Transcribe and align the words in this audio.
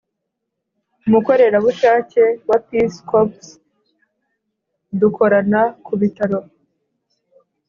umukorerabushake 1.07 2.23
wa 2.49 2.57
peace 2.67 2.99
corps, 3.09 3.43
dukorana 4.99 5.61
ku 5.85 5.93
bitaro 5.99 6.39